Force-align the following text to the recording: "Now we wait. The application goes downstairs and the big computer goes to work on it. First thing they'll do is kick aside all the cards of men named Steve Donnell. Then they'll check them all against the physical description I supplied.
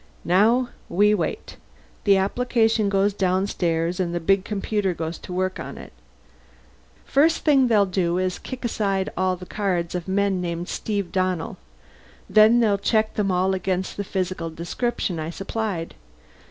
"Now 0.25 0.69
we 0.89 1.13
wait. 1.13 1.57
The 2.05 2.17
application 2.17 2.89
goes 2.89 3.13
downstairs 3.13 3.99
and 3.99 4.15
the 4.15 4.19
big 4.19 4.43
computer 4.43 4.95
goes 4.95 5.19
to 5.19 5.31
work 5.31 5.59
on 5.59 5.77
it. 5.77 5.93
First 7.05 7.45
thing 7.45 7.67
they'll 7.67 7.85
do 7.85 8.17
is 8.17 8.39
kick 8.39 8.65
aside 8.65 9.11
all 9.15 9.35
the 9.35 9.45
cards 9.45 9.93
of 9.93 10.07
men 10.07 10.41
named 10.41 10.67
Steve 10.69 11.11
Donnell. 11.11 11.59
Then 12.27 12.61
they'll 12.61 12.79
check 12.79 13.13
them 13.13 13.29
all 13.29 13.53
against 13.53 13.95
the 13.95 14.03
physical 14.03 14.49
description 14.49 15.19
I 15.19 15.29
supplied. 15.29 15.93